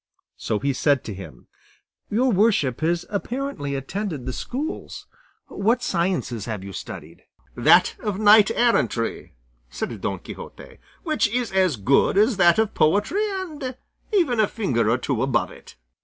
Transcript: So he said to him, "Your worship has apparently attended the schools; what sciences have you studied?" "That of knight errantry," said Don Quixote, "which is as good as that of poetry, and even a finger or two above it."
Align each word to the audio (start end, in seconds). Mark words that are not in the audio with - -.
So 0.37 0.57
he 0.57 0.73
said 0.73 1.03
to 1.03 1.13
him, 1.13 1.45
"Your 2.09 2.31
worship 2.31 2.81
has 2.81 3.05
apparently 3.11 3.75
attended 3.75 4.25
the 4.25 4.33
schools; 4.33 5.05
what 5.45 5.83
sciences 5.83 6.45
have 6.45 6.63
you 6.63 6.73
studied?" 6.73 7.25
"That 7.55 7.95
of 7.99 8.17
knight 8.17 8.49
errantry," 8.55 9.35
said 9.69 10.01
Don 10.01 10.17
Quixote, 10.17 10.79
"which 11.03 11.27
is 11.29 11.51
as 11.51 11.75
good 11.75 12.17
as 12.17 12.37
that 12.37 12.57
of 12.57 12.73
poetry, 12.73 13.29
and 13.41 13.77
even 14.11 14.39
a 14.39 14.47
finger 14.47 14.89
or 14.89 14.97
two 14.97 15.21
above 15.21 15.51
it." 15.51 15.75